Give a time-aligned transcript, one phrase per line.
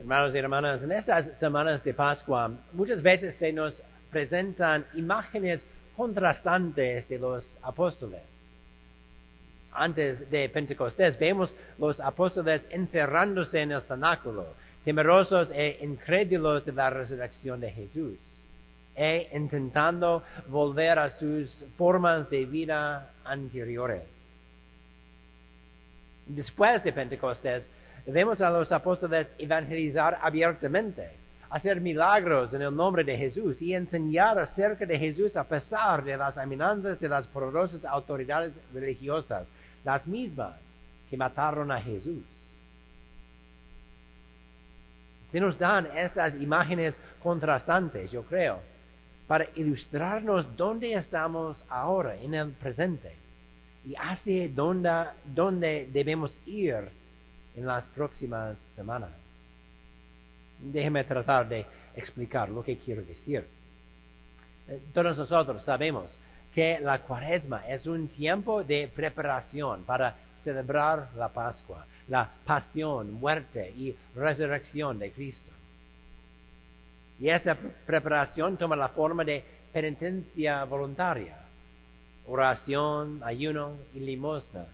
[0.00, 7.06] Hermanos y hermanas, en estas semanas de Pascua muchas veces se nos presentan imágenes contrastantes
[7.10, 8.50] de los apóstoles.
[9.70, 16.88] Antes de Pentecostés vemos los apóstoles encerrándose en el cenáculo, temerosos e incrédulos de la
[16.88, 18.46] resurrección de Jesús,
[18.96, 24.32] e intentando volver a sus formas de vida anteriores.
[26.24, 27.68] Después de Pentecostés,
[28.06, 31.10] vemos a los apóstoles evangelizar abiertamente,
[31.50, 36.16] hacer milagros en el nombre de Jesús y enseñar acerca de Jesús a pesar de
[36.16, 39.52] las amenazas de las poderosas autoridades religiosas,
[39.84, 42.56] las mismas que mataron a Jesús.
[45.28, 48.60] Se nos dan estas imágenes contrastantes, yo creo,
[49.26, 53.14] para ilustrarnos dónde estamos ahora, en el presente,
[53.84, 56.99] y hacia dónde, dónde debemos ir
[57.60, 59.52] en las próximas semanas.
[60.58, 63.46] Déjeme tratar de explicar lo que quiero decir.
[64.66, 66.18] Eh, todos nosotros sabemos
[66.54, 73.70] que la cuaresma es un tiempo de preparación para celebrar la Pascua, la pasión, muerte
[73.76, 75.52] y resurrección de Cristo.
[77.20, 81.36] Y esta preparación toma la forma de penitencia voluntaria,
[82.26, 84.64] oración, ayuno y limosna,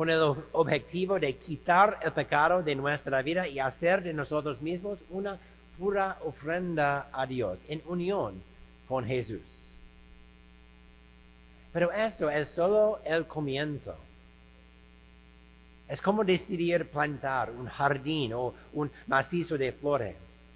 [0.00, 5.04] con el objetivo de quitar el pecado de nuestra vida y hacer de nosotros mismos
[5.10, 5.38] una
[5.78, 8.42] pura ofrenda a Dios en unión
[8.88, 9.74] con Jesús.
[11.70, 13.94] Pero esto es solo el comienzo.
[15.86, 20.46] Es como decidir plantar un jardín o un macizo de flores.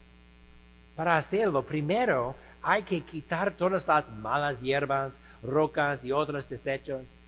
[0.96, 7.18] Para hacerlo, primero hay que quitar todas las malas hierbas, rocas y otros desechos.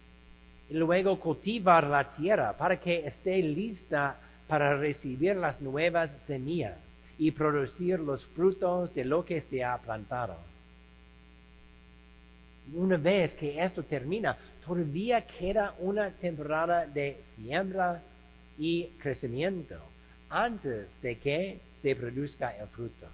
[0.68, 7.30] Y luego cultivar la tierra para que esté lista para recibir las nuevas semillas y
[7.30, 10.36] producir los frutos de lo que se ha plantado.
[12.74, 18.02] Una vez que esto termina, todavía queda una temporada de siembra
[18.58, 19.76] y crecimiento
[20.28, 23.06] antes de que se produzca el fruto.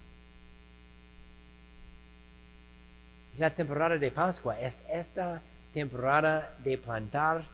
[3.38, 7.44] La temporada de Pascua es esta temporada de plantar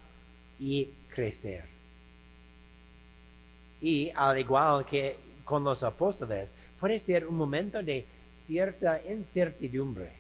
[0.59, 1.65] y crecer.
[3.81, 10.13] Y al igual que con los apóstoles, puede ser un momento de cierta incertidumbre.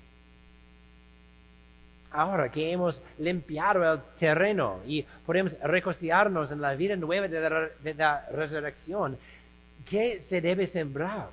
[2.10, 7.94] Ahora que hemos limpiado el terreno y podemos recociarnos en la vida nueva de de
[7.94, 9.18] la resurrección,
[9.84, 11.28] ¿qué se debe sembrar?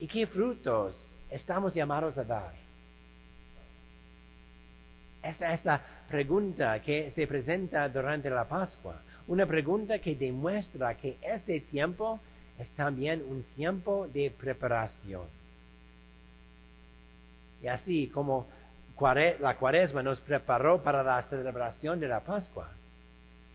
[0.00, 2.67] ¿Y qué frutos estamos llamados a dar?
[5.28, 5.78] Esa es la
[6.08, 9.02] pregunta que se presenta durante la Pascua.
[9.26, 12.18] Una pregunta que demuestra que este tiempo
[12.58, 15.26] es también un tiempo de preparación.
[17.62, 18.46] Y así como
[19.40, 22.70] la cuaresma nos preparó para la celebración de la Pascua,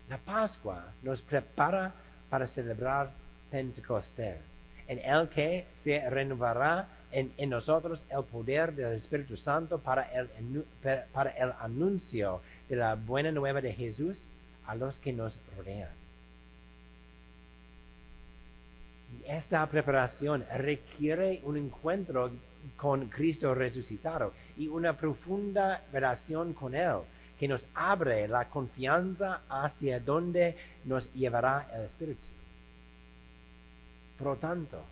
[0.08, 1.92] la Pascua nos prepara
[2.30, 3.10] para celebrar
[3.50, 10.28] Pentecostés, en el que se renovará en, nosotros el poder del Espíritu Santo para el,
[11.12, 14.30] para el anuncio de la buena nueva de Jesús
[14.66, 15.90] a los que nos rodean.
[19.26, 22.30] Esta preparación requiere un encuentro
[22.76, 26.98] con Cristo resucitado y una profunda relación con Él
[27.38, 32.26] que nos abre la confianza hacia donde nos llevará el Espíritu.
[34.18, 34.82] Por lo tanto,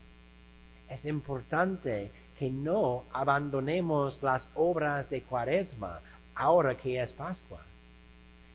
[0.92, 6.00] es importante que no abandonemos las obras de cuaresma
[6.34, 7.62] ahora que es Pascua,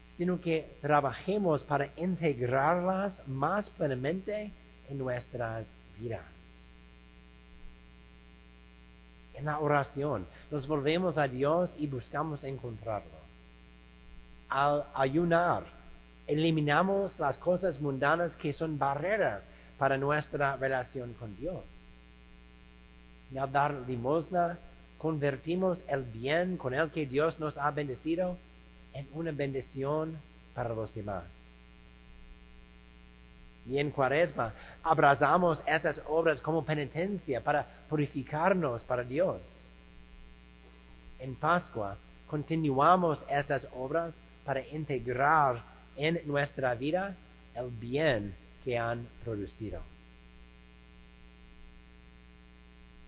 [0.05, 4.51] sino que trabajemos para integrarlas más plenamente
[4.87, 6.73] en nuestras vidas.
[9.33, 13.17] En la oración nos volvemos a Dios y buscamos encontrarlo.
[14.49, 15.63] Al ayunar,
[16.27, 21.63] eliminamos las cosas mundanas que son barreras para nuestra relación con Dios.
[23.31, 24.57] Y al dar limosna,
[24.97, 28.37] convertimos el bien con el que Dios nos ha bendecido
[28.93, 30.17] en una bendición
[30.53, 31.61] para los demás.
[33.69, 39.69] Y en Cuaresma abrazamos esas obras como penitencia para purificarnos para Dios.
[41.19, 41.97] En Pascua
[42.27, 45.61] continuamos esas obras para integrar
[45.97, 47.15] en nuestra vida
[47.55, 48.33] el bien
[48.63, 49.81] que han producido.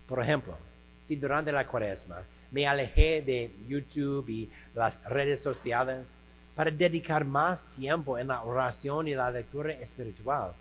[0.09, 0.57] Por ejemplo,
[0.99, 6.15] si durante la cuaresma me alejé de YouTube y las redes sociales
[6.55, 10.51] para dedicar más tiempo en la oración y la lectura espiritual,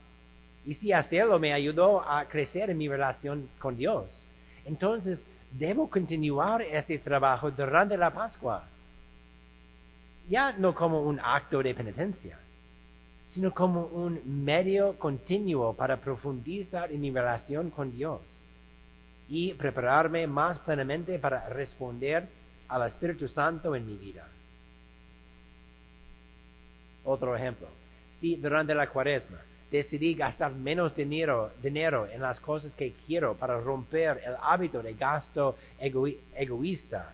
[0.66, 4.26] Y si hacerlo me ayudó a crecer en mi relación con Dios,
[4.66, 8.64] entonces debo continuar este trabajo durante la Pascua.
[10.28, 12.38] Ya no como un acto de penitencia,
[13.24, 18.47] sino como un medio continuo para profundizar en mi relación con Dios
[19.28, 22.26] y prepararme más plenamente para responder
[22.68, 24.26] al Espíritu Santo en mi vida.
[27.04, 27.68] Otro ejemplo,
[28.10, 29.38] si durante la cuaresma
[29.70, 34.94] decidí gastar menos dinero, dinero en las cosas que quiero para romper el hábito de
[34.94, 37.12] gasto egoísta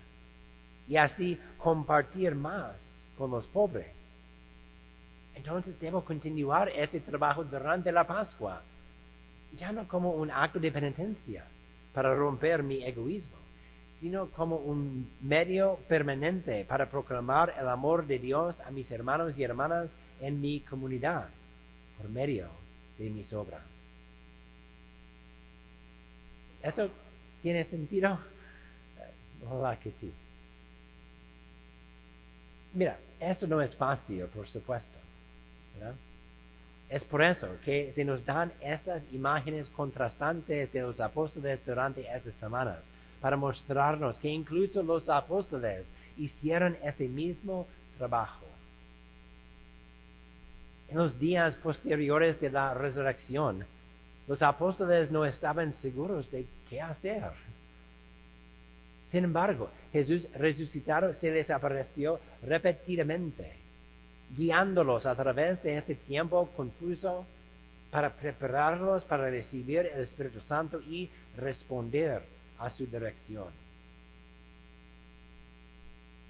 [0.87, 4.12] y así compartir más con los pobres.
[5.34, 8.62] Entonces debo continuar ese trabajo durante la Pascua,
[9.56, 11.44] ya no como un acto de penitencia
[11.94, 13.37] para romper mi egoísmo,
[13.88, 19.44] sino como un medio permanente para proclamar el amor de Dios a mis hermanos y
[19.44, 21.29] hermanas en mi comunidad
[21.96, 22.49] por medio
[22.99, 23.62] de mis obras.
[26.62, 26.91] ¿Esto
[27.41, 28.19] tiene sentido?
[29.47, 30.12] Ojalá que sí.
[32.73, 34.99] Mira, esto no es fácil, por supuesto.
[36.89, 42.35] Es por eso que se nos dan estas imágenes contrastantes de los apóstoles durante estas
[42.35, 42.91] semanas,
[43.21, 47.67] para mostrarnos que incluso los apóstoles hicieron este mismo
[47.97, 48.45] trabajo
[50.95, 53.65] en los días posteriores de la resurrección,
[54.29, 57.33] los apóstoles no estaban seguros de qué hacer.
[59.03, 63.57] Sin embargo, Jesús resucitado se les apareció repetidamente,
[64.31, 67.25] guiándolos a través de este tiempo confuso
[67.91, 72.23] para prepararlos para recibir el Espíritu Santo y responder
[72.59, 73.47] a su dirección.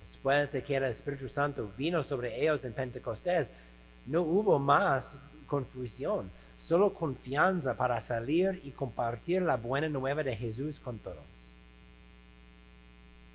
[0.01, 3.51] Después de que el Espíritu Santo vino sobre ellos en Pentecostés,
[4.05, 10.79] no hubo más confusión, solo confianza para salir y compartir la buena nueva de Jesús
[10.79, 11.17] con todos.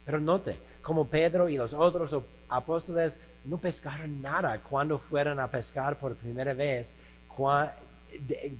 [0.05, 2.15] Pero note, como Pedro y los otros
[2.47, 6.97] apóstoles no pescaron nada cuando fueron a pescar por primera vez,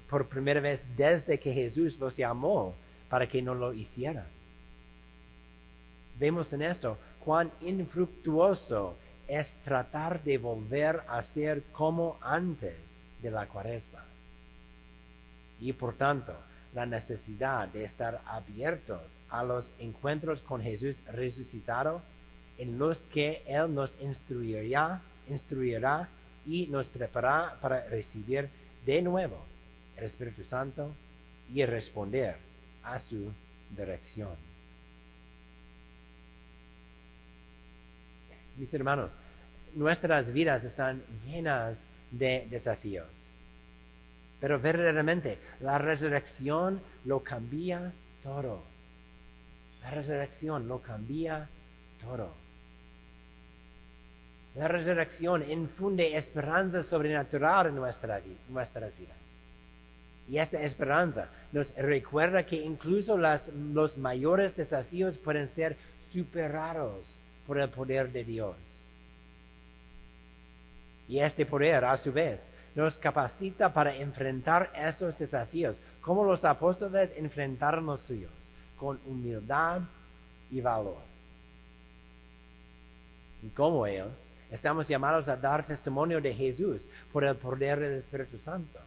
[0.09, 2.73] por primera vez desde que Jesús los llamó
[3.09, 4.27] para que no lo hicieran.
[6.17, 8.95] Vemos en esto cuán infructuoso
[9.27, 14.03] es tratar de volver a ser como antes de la cuaresma.
[15.59, 16.33] Y por tanto,
[16.73, 22.01] la necesidad de estar abiertos a los encuentros con Jesús resucitado,
[22.59, 26.07] en los que Él nos instruirá, instruirá
[26.45, 28.49] y nos preparará para recibir
[28.85, 29.37] de nuevo
[29.97, 30.91] el Espíritu Santo
[31.53, 32.35] y responder
[32.83, 33.31] a su
[33.75, 34.49] dirección.
[38.59, 39.15] mis hermanos,
[39.73, 43.31] nuestras vidas están llenas de desafíos.
[44.39, 47.91] Pero verdaderamente la resurrección lo cambia
[48.21, 48.61] todo.
[49.81, 51.47] La resurrección lo cambia
[52.01, 52.33] todo.
[54.59, 59.39] La resurrección infunde esperanza sobrenatural en nuestra, nuestras vidas.
[60.27, 67.69] Y esta esperanza nos recuerda que incluso los mayores desafíos pueden ser superados por el
[67.69, 68.93] poder de Dios.
[71.07, 77.13] Y este poder, a su vez, nos capacita para enfrentar estos desafíos, como los apóstoles
[77.15, 79.79] enfrentaron los suyos, con humildad
[80.51, 81.01] y valor.
[83.41, 88.39] Y como ellos, estamos llamados a dar testimonio de Jesús por el poder del Espíritu
[88.39, 88.79] Santo.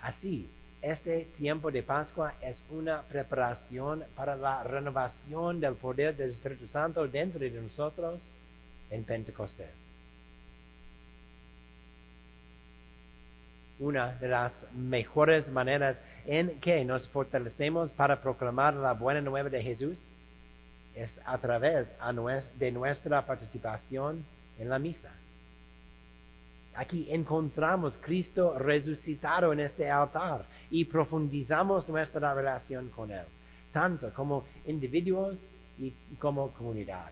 [0.00, 0.48] Así,
[0.80, 7.08] este tiempo de Pascua es una preparación para la renovación del poder del Espíritu Santo
[7.08, 8.36] dentro de nosotros
[8.90, 9.94] en Pentecostés.
[13.80, 19.62] Una de las mejores maneras en que nos fortalecemos para proclamar la buena nueva de
[19.62, 20.12] Jesús
[20.98, 21.94] es a través
[22.58, 24.24] de nuestra participación
[24.58, 25.10] en la misa.
[26.74, 33.24] Aquí encontramos Cristo resucitado en este altar y profundizamos nuestra relación con Él,
[33.72, 37.10] tanto como individuos y como comunidad.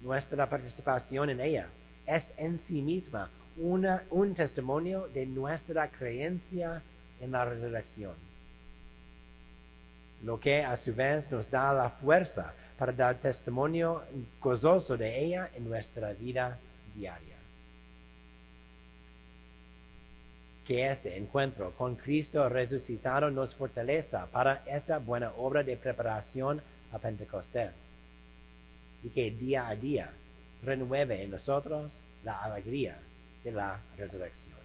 [0.00, 1.68] Nuestra participación en ella
[2.06, 6.82] es en sí misma un testimonio de nuestra creencia
[7.20, 8.14] en la resurrección,
[10.24, 14.02] lo que a su vez nos da la fuerza para dar testimonio
[14.40, 16.58] gozoso de ella en nuestra vida
[16.94, 17.36] diaria.
[20.66, 26.98] Que este encuentro con Cristo resucitado nos fortaleza para esta buena obra de preparación a
[26.98, 27.94] Pentecostés.
[29.02, 30.10] Y que día a día
[30.62, 32.96] renueve en nosotros la alegría
[33.44, 34.63] de la resurrección.